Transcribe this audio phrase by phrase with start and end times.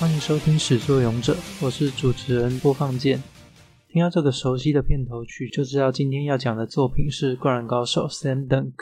[0.00, 3.20] 欢迎收听《始作俑者》，我是主持人播放键。
[3.88, 8.70] 听到这个熟悉的片头曲，就知道今天要讲的作品是《灌篮高手》Slam Dunk。《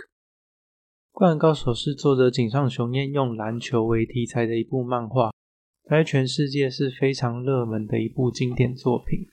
[1.12, 5.33] 灌篮高手》是作者井上雄彦用篮球为题材的一部漫画，
[5.88, 9.26] 在全世界是非常热门的一部经典作品。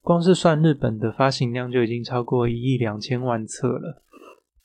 [0.00, 4.02] 光是算日本的发行量就已经超过一亿两千万册了。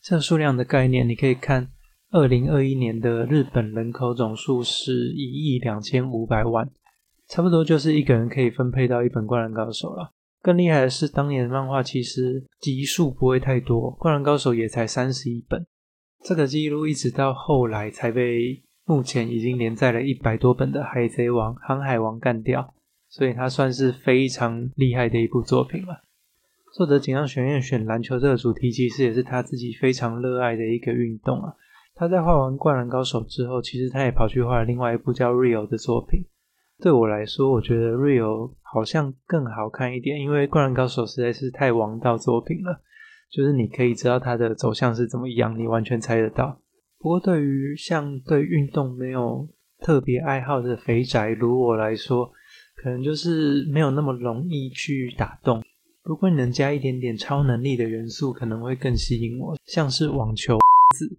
[0.01, 1.74] 这数量的概念，你可以看。
[2.15, 6.65] 二零二一年的日本人口总数是一亿两千五百万，
[7.27, 10.13] 差不多就是一个人可以分配到一本《灌篮高手》了。
[10.41, 15.67] 更厉害的是，当年的漫画其实集数不会太多，《灌篮高手》也才三十一本。
[16.23, 22.73] 这个记录一直到后来才被目前已经连载了一百多本的《海贼王》《航海王》干掉，
[23.09, 26.05] 所以它算是非常厉害的一部作品了。
[26.73, 31.53] 作者井上雄彦选篮球这个主题，其实也是他自己非常热爱的一个运动啊。
[31.97, 36.25] 他在画完《灌篮高手》之后，其实他也跑去画了另外一部叫《Real》的作品。
[36.81, 42.81] 对我来说，我觉得《Real》好像更好看一点，因为《灌篮高手》实在是太王道作品了，
[43.31, 46.59] 就是你可以知道它的走向是怎么样，你完全猜得到。
[46.99, 49.47] 不过，对于像对运动没有
[49.79, 52.29] 特别爱好的肥宅如我来说，
[52.75, 55.63] 可能就是没有那么容易去打动。
[56.03, 60.57] 如果你能加一点点超能力的元素，可能会更吸引我，像是网球
[60.97, 61.17] 子。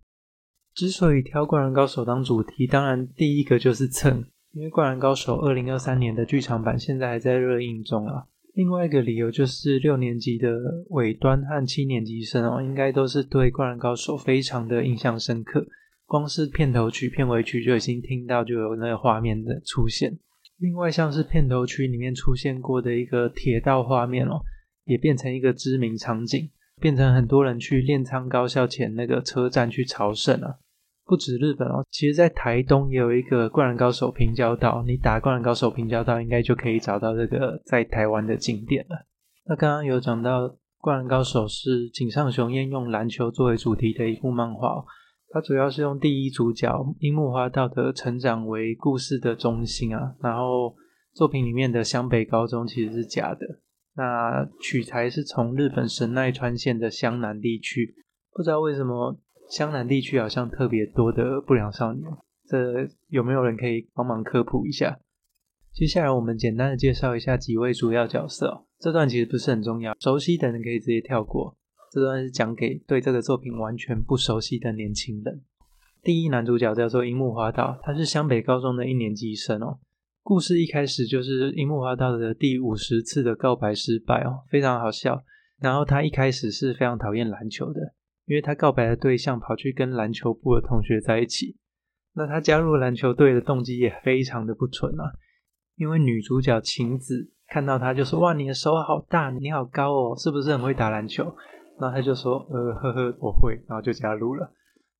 [0.76, 8.26] 之所以挑《灌篮高手》当主题，当然第一个就是蹭，因为《灌篮高手》二零二三年的剧场版现在还在热映中啊。
[8.52, 10.54] 另外一个理由就是六年级的
[10.90, 15.66] 尾端和七年级生哦，应该都是对《灌篮高手》非常的印象深刻。
[16.04, 20.18] 光是片头曲、片尾曲就已经听到就有那个画面的出现。
[20.58, 24.42] 另外像是片头曲里面出现过的一个铁道画面哦，
[24.84, 30.58] 也变成一个知名场景，变成很多人去镰仓高校前那个车站去朝圣啊。
[31.06, 39.06] 不止日本哦，其实在台东也有一个《灌篮高手》平交道，你打《灌篮高手》平交道，应该就可以找到这个在台湾的景点了。
[39.44, 40.48] 那刚刚有讲到，
[40.78, 44.84] 《灌篮高手》是井上雄彦用篮球作为主题的一部漫画，
[45.28, 50.74] 它主要是用第一主角樱木花道的成长为故事的中心啊，然后
[51.14, 53.46] 作品里面的湘北高中其实是假的，
[53.94, 57.94] 那取材是从日本神奈川县的湘南地区，
[58.32, 59.20] 不知道为什么。
[59.48, 62.04] 湘南地区好像特别多的不良少年，
[62.48, 64.98] 这有没有人可以帮忙科普一下？
[65.72, 68.64] 接下来我们简单的介绍一下几位主要角色哦。
[68.78, 71.56] 这段其实不是很重要，熟悉的人可以直接跳过。
[71.92, 75.42] 这段是讲给对这个作品完全不熟悉的年轻人。
[76.02, 79.78] 第一男主角叫做樱木花道，他是湘北高中的一年级生哦。
[80.22, 85.22] 故事一开始就是樱木花道的第五十次的告白失败哦，非常好笑。
[85.58, 87.94] 然后他一开始是非常讨厌篮球的。
[88.26, 91.56] 因为他告白的对象跑去跟篮球部的同学在一起，
[92.14, 95.12] 那他加入篮球队的动机也非常的不纯啊。
[95.76, 101.24] 因为女主角晴子看到他就说：“哇，你的手好大，你好高哦，是不是很会打篮球？”
[101.78, 104.50] 然后他就说：“呃呵呵，我会。”然后就加入了。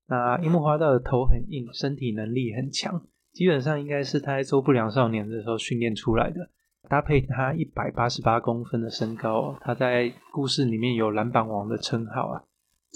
[0.06, 6.50] 那樱木花道的头很硬，身体能力很强，基本上应该是他在做不良少年的时候训练出来的。
[6.88, 12.44] 搭配他一百八十八公分的身高，他在故事里面有篮板王的称号啊。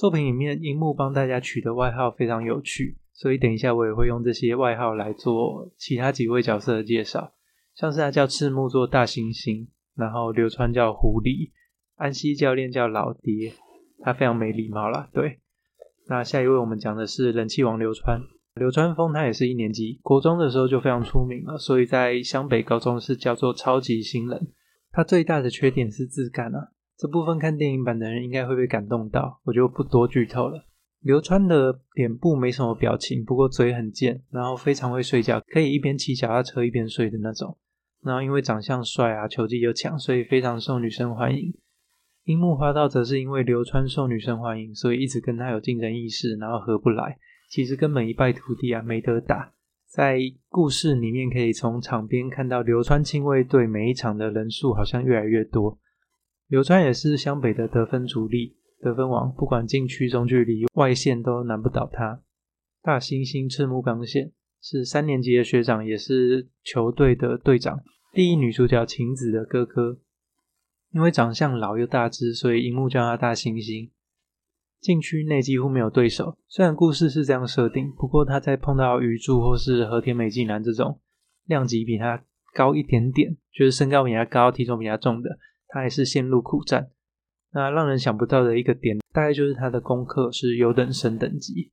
[0.01, 7.35] 作品里面，樱木帮大家取的外号非常有趣，所以等一下我也会用这些外号来做其他几位角色的介绍。
[7.75, 11.51] 像是他叫赤木做大猩猩，然后流川叫狐狸，
[11.97, 13.53] 安西教练叫老爹，
[14.03, 15.11] 他非常没礼貌啦。
[15.13, 15.39] 对，
[16.09, 18.23] 那下一位我们讲的是人气王流川，
[18.55, 24.51] 流川枫他也是一年级，国中的时候就非常出名了，所以在湘北高中是叫做超级新人。
[24.93, 26.73] 他最大的缺点是自干啊。
[27.01, 30.67] 这部分看电影版的人应该会被感动到，我就不多剧透了。
[31.01, 37.57] 流川的脸部没什么表情，不过嘴很贱，然后非常会睡觉，可以一边骑脚踏车一边睡的那种。
[38.03, 41.55] 然后因为长相帅啊，球技又强，所以非常受女生欢迎。
[42.25, 47.17] 樱木花道则是因为流川受女生欢迎，所以一直跟他有竞争意识，然后合不来。
[47.49, 49.55] 其实根本一败涂地啊，没得打。
[49.87, 50.21] 在
[50.51, 55.79] 故事里面可以从场边看到流川亲卫队每一场的人数好像越来越多。
[56.51, 62.23] 流川也是湘北的得分主力、得分王，不管禁区、中距离、外线都难不倒他。
[62.83, 67.81] 大猩猩赤木刚宪是三年级的学长，也是球队的队长。
[68.13, 70.01] 第一女主角晴子的哥哥，
[70.93, 73.89] 因为长相老又大只，所以樱木叫他大猩猩。
[74.81, 80.99] 禁区内几乎没有对手，虽然故事是这样设定，不过他在碰到宇柱或是和田美纪男这种
[81.45, 82.25] 量级比他
[82.55, 85.39] 高一点点，就是身高比他高、体重比他重的。
[85.71, 86.91] 他还是陷入苦战。
[87.53, 91.73] 那让人想不到的一个点，大概就是他的功课是优等生等级。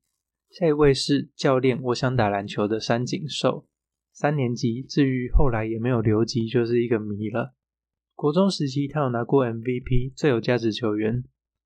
[0.50, 3.66] 下一位是教练，我想打篮球的三井寿。
[4.12, 7.54] 三年级，至于后来也没有留级，就是一个谜了。
[8.16, 11.22] 国中时期，他有拿过 MVP 最有价值球员，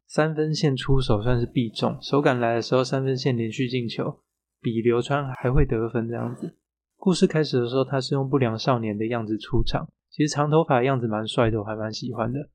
[0.07, 4.21] 三分线出手算是必中，手感来的时候三分线连续进球，
[4.61, 6.59] 比流川还会得分这样子。
[6.97, 12.51] 故事开始的时候，他是用不良少年的样子出场，其实长头发的样子蛮帅的，我还蛮喜欢的。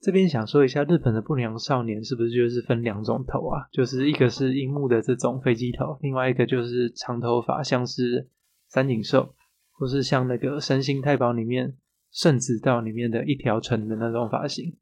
[0.00, 3.66] 这边想说一下，日本的不良少年是不是就是分两种头啊？
[3.72, 8.28] 就是一个是樱木的这种飞机头，另外一个就是长头发，像是
[8.68, 9.34] 三井寿，
[9.72, 11.76] 或是像那个神行太保里面。
[12.12, 14.76] 圣子道里面的一条城的那种发型，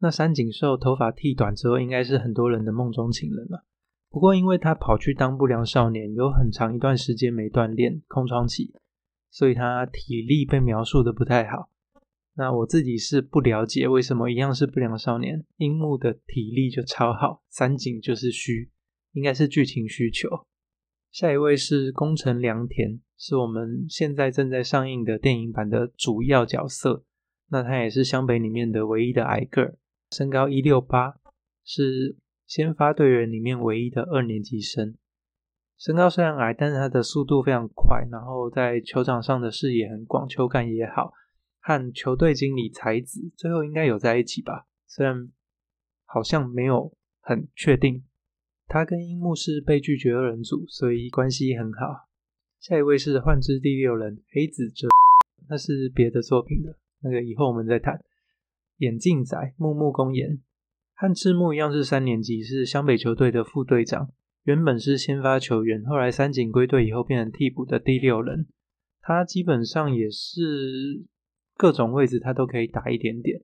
[0.00, 3.64] 那三井寿头发剃短之后，应该是很多人的梦中情人了。
[4.10, 8.74] 不过，因为他跑去当不良少年，有很长一段时间没锻炼，空窗期，
[9.34, 11.68] 所以他体力被描述的不太好。
[12.36, 18.70] 那我自己是不了解为什么一样是不良少年，樱木的体力就超好，三井就是虚，
[19.12, 20.28] 应该是剧情需求。
[21.10, 23.00] 下一位是宫城良田。
[23.16, 27.04] 是我们现在正在上映的电影版的主要角色，
[27.48, 29.78] 那他也是湘北里面的唯一的矮个儿，
[30.10, 31.14] 身高一六八，
[31.64, 34.96] 是先发队员里面唯一的二年级生。
[35.76, 41.12] 身高虽然矮，但是他的速度非常快，然后在球场上的视野很广，球感也好，
[41.60, 45.30] 和球队经理才子最后应该有在一起吧，虽然
[46.04, 48.04] 好像没有很确定。
[48.66, 52.08] 他跟樱木是被拒绝二人组，所以关系很好。
[52.58, 54.88] 下一位是幻之第六人黑子哲，
[55.50, 58.02] 那是别的作品的，那个以后我们再谈。
[58.78, 60.40] 眼镜仔木木公演
[60.94, 64.08] 和赤木一样是三年级，是湘北球队的副队长，
[64.44, 68.46] 原本是先发球员，后来三井归队以后变成替补的第六人。
[69.00, 71.04] 他基本上也是
[71.56, 73.42] 各种位置他都可以打一点点，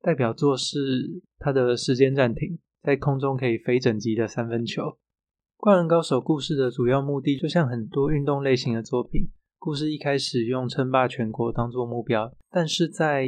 [0.00, 4.98] 代表作是他的时间暂停，在空中可以飞整击的三分球。
[5.56, 9.28] 灌篮高手故事的主要目的，就像很多运动类型的作品，
[9.58, 13.26] 故事一开始用称霸全国当做目标，但是在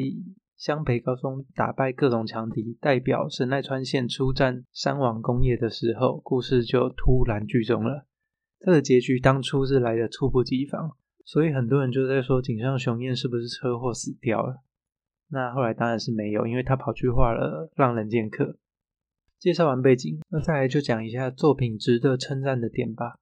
[0.59, 8.09] 湘北高中打败各种强敌，代表神奈川县出战山王工业的时候，故事就突然剧终了。
[8.59, 14.65] 这个结局当初是来的猝不及防，所以很多人就在说井上雄彦是不是车祸死掉了？
[15.31, 18.59] 那后来当然是没有，因为他跑去画了浪人剑客。
[19.39, 23.21] 介绍完背景，那再来就讲一下作品值得称赞的点吧。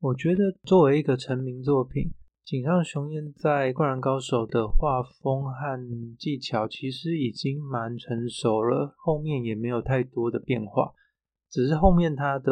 [0.00, 2.10] 我觉得作为一个成名作品，
[2.48, 10.94] 井上雄彦在《灌篮高手》的画风和技巧其实已经蛮成熟了，后面也没有太多的变化，
[11.50, 12.50] 只是后面他的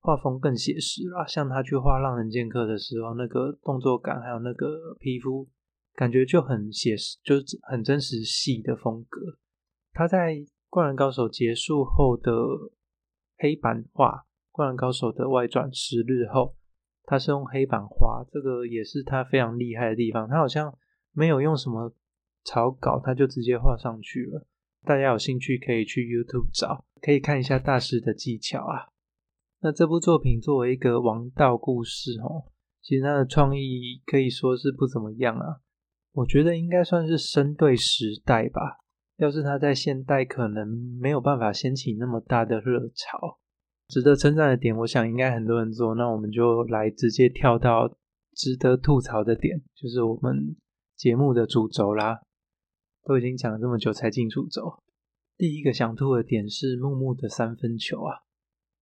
[0.00, 1.24] 画风更写实啦。
[1.24, 5.48] 像他去画《浪人剑客》的时候，那个动作感还有那个皮肤
[5.94, 9.20] 感觉就很写实，就是很真实细的风格。
[9.92, 10.34] 他在
[10.68, 12.32] 《灌篮高手》结束后的
[13.38, 14.10] 黑板画，
[14.50, 16.56] 《灌篮高手》的外传十日后，
[17.12, 20.26] 他是用黑板画，这个也是他非常厉害的地方。
[20.26, 20.74] 他好像
[21.12, 21.94] 没有用什么
[22.42, 24.46] 草稿，他就直接画上去了。
[24.82, 28.88] 大家有兴趣可以去 YouTube 找，可以看一下大师的技巧啊。
[29.60, 32.50] 那这部作品作为一个王道故事哦，
[32.80, 35.60] 其实他的创意可以说是不怎么样啊。
[36.12, 38.78] 我觉得应该算是深对时代吧。
[39.16, 40.66] 要是他在现代，可能
[40.98, 43.38] 没有办法掀起那么大的热潮。
[43.92, 45.94] 值得称赞的点，我想应该很多人做。
[45.96, 47.94] 那我们就来直接跳到
[48.34, 50.56] 值得吐槽的点，就是我们
[50.96, 52.22] 节目的主轴啦。
[53.04, 54.78] 都已经讲了这么久才进主轴。
[55.36, 58.20] 第一个想吐的点是木木的三分球啊，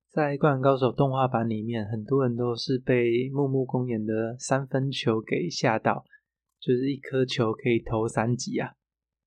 [0.09, 6.05] 在《灌篮高手》动画版里面，很多人都是被木木公演的三分球给吓到，
[6.61, 8.75] 就是一颗球可以投三级啊。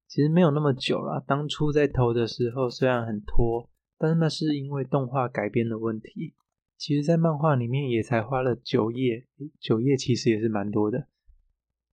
[0.07, 3.69] 其实没有那么久了，当初在投的时候虽然很拖，
[4.03, 6.33] 但是那是因为动画改编的问题。
[6.77, 9.25] 其实，在漫画里面也才花了九页，
[9.61, 11.07] 九页其实也是蛮多的。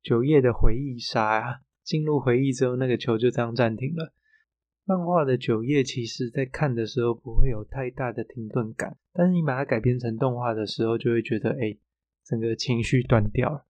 [0.02, 4.12] 九页的回忆杀啊，进入回忆之后，那个球就这样暂停了。
[4.84, 11.78] 漫画的九页其实在看的时候不会有太大的停顿感，但是你把它改编成动画的时候，就会觉得哎，
[12.24, 13.66] 整个情绪断掉了。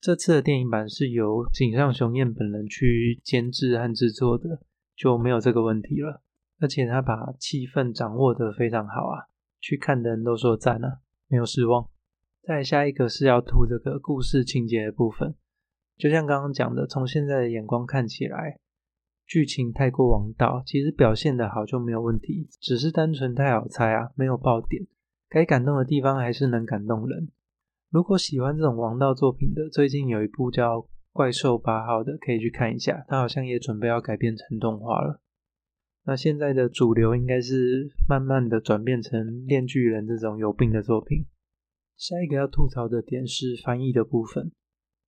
[0.00, 4.62] 这次的电影版是由井上雄彦本人去监制和制作的，
[4.96, 6.22] 就没有这个问题了。
[6.64, 9.28] 而且他把气氛掌握得非常好啊，
[9.60, 11.90] 去看的人都说赞啊，没有失望。
[12.42, 15.34] 再下一个是要吐这个故事情节的部分，
[15.98, 18.60] 就像刚刚讲的，从现在的眼光看起来，
[19.26, 24.86] 剧情太过王道，其实表现得好就没有问题，只是单纯太好猜啊，没有爆点，
[25.28, 27.28] 该感动的地方还是能感动人。
[27.90, 30.78] 如果喜欢这种王道作品的，最近有一部叫
[31.12, 33.04] 《怪兽八号》的，可以去看一下。
[33.06, 35.20] 它好像也准备要改编成动画了。
[36.06, 41.24] 那现在的主流应该是慢慢的转变成《链锯人》这种有病的作品。
[41.96, 44.52] 下一个要吐槽的点是翻译的部分。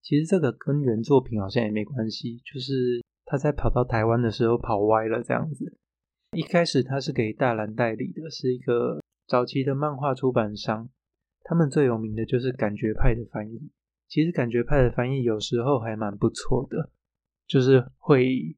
[0.00, 5.76] 其实这个跟原作品好像也没关系，就是他在跑到台湾的时候跑歪了这样子。
[6.32, 10.88] 一开始他是给大蓝代理的，是一个早期的漫画出版商，
[11.42, 13.70] 他们最有名的就是感觉派的翻译。
[14.08, 16.90] 其实感觉派的翻译有时候还蛮不错的，
[17.46, 18.56] 就是会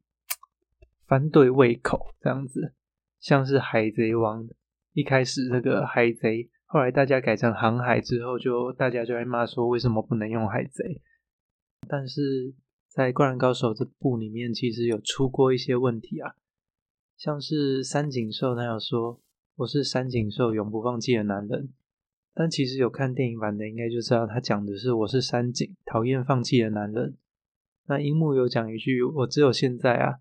[1.09, 2.75] 翻对胃口这样子，
[3.19, 4.47] 像是海贼王，
[4.93, 11.01] 一开始这个海贼，后来大家改成航海之后就，大家就会骂说为什么不能用海贼？
[11.89, 12.55] 但是
[12.87, 16.35] 在《灌篮高手》这部里面，其实有出过一些问题啊，
[17.17, 19.19] 像是三井寿他有说
[19.57, 21.71] 我是三井寿永不放弃的男人。
[22.35, 27.17] 但其实有看电影版的，应该就知道他讲的是我是三井，讨厌放弃的男人。
[27.87, 30.21] 那樱木有讲一句我只有现在啊，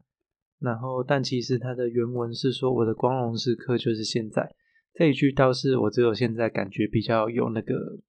[0.60, 4.56] 然后但其实它的原文是说我的光荣时刻就是现在。
[4.94, 8.00] 这一句倒是我只有现在感觉比较有那个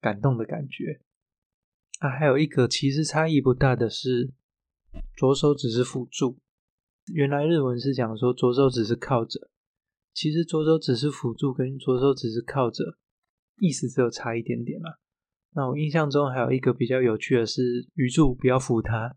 [0.00, 1.00] 感动的感觉。
[2.00, 4.32] 啊，还有一个其实差异不大的是
[5.16, 6.38] 左手只是辅助，
[7.12, 9.48] 原来日文是讲说左手只是靠着，
[10.12, 12.98] 其实左手只是辅助跟左手只是靠着。
[13.58, 14.98] 意思只有差一点点啦。
[15.54, 19.16] 那我印象中还有一个比较有趣的是“鱼柱不要扶他”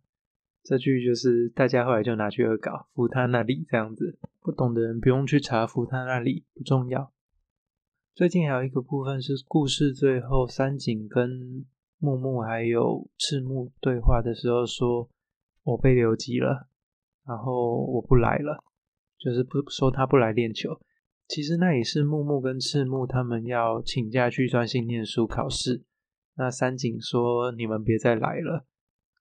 [0.68, 4.20] 这句，就是大家后来就拿去恶搞“扶他那里”这样子。
[4.42, 7.14] 不懂的人不用去查“扶他那里”，不重要。
[8.14, 11.66] 最近还有一个部分是故事最后，三井跟
[12.00, 15.10] 木木还有赤木对话的时候说
[15.64, 16.68] ：“我被留级了，
[17.26, 18.62] 然后我不来了。”
[19.18, 20.82] 就是不说他不来练球。
[21.30, 25.86] 其实那也是木木跟赤木他们要请假去专心念书考试。
[26.36, 28.66] 那三井说：“你们别再来了。”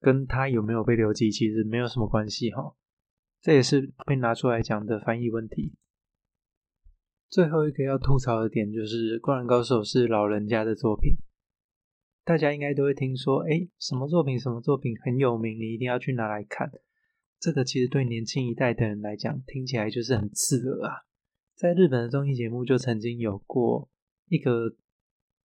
[0.00, 2.74] 跟他有没有被留级其实没有什么关系哈。
[3.40, 5.74] 这也是被拿出来讲的翻译问题。
[7.28, 11.16] 最后一个要吐槽的点就是《灌篮高手》是老人家的作品，
[12.24, 16.70] 大家应该都会听说，哎，什么作品什么作品很有名，你一定要去拿来看。
[17.38, 21.02] 这个其实对年轻一代的人来讲，听起来就是很刺耳啊。
[21.54, 23.90] 在日本的综艺节目就曾经有过
[24.28, 24.76] 一个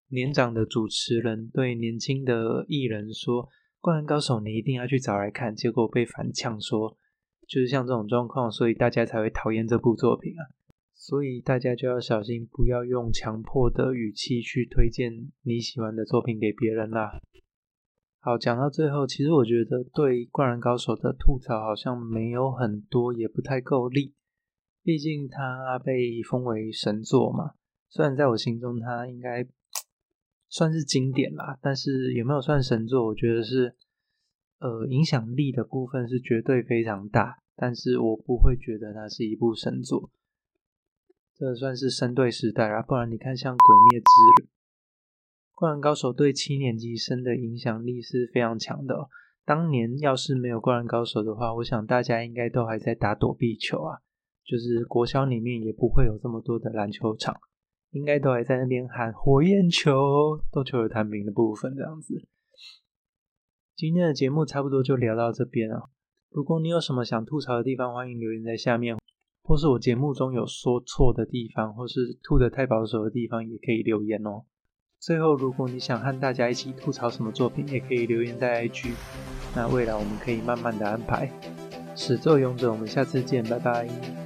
[0.07, 3.49] 年长的主持人对年轻的艺人说
[3.81, 6.95] ：“灌篮高手你一定要去找来看。”结果被反呛说
[7.45, 10.47] ：“就是像这种状况，所以大家才会讨厌这部作品啊。”
[10.93, 15.11] 所以大家就要小心，不要用强迫的语气去推荐
[15.41, 17.19] 你喜欢的作品给别人啦。
[18.19, 24.13] 好，讲到最后，其实我觉得对灌篮高手的吐槽好像没有很多，也不太够力。
[24.83, 27.53] 毕竟他被封为神作嘛，
[27.89, 29.43] 虽然在我心中他应该
[30.51, 33.07] 算是经典啦，但是有没有算神作？
[33.07, 33.73] 我觉得是，
[34.59, 40.11] 呃，影响力的部分是绝对非常大，但是我不会觉得它是一部神作。
[41.33, 44.05] 这算是生对时代啦，不然你看像《鬼灭之
[44.41, 44.47] 刃》，
[45.55, 49.09] 《灌篮高手》对七年级生的影响力是非常强的哦。
[49.45, 54.01] 当年要是没有《灌篮高手》的话，我想大家应该都还在打躲避球啊。
[54.43, 57.39] 就是国小里面也不会有这么多的篮球场，
[57.91, 62.27] 应该都还在那边喊火焰球、斗球有弹屏的部分这样子。
[63.75, 65.89] 今天的节目差不多就聊到这边了。
[66.29, 68.97] 如果你有什么想吐槽的地方，欢迎留言在下面，
[69.43, 74.45] 或是我节目中有说错的地方，或是吐得太保守的地方，也可以留言哦。
[74.99, 78.91] 最后，如果你想和大家一起吐槽什么作品，也可以留言在 IG，
[79.55, 81.29] 那未来我们可以慢慢的安排。
[81.95, 84.20] 始作俑者，我们下次见，拜拜。